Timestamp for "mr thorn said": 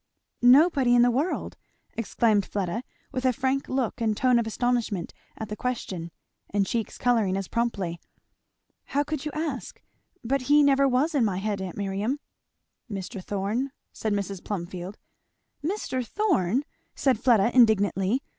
12.89-14.11, 15.63-17.19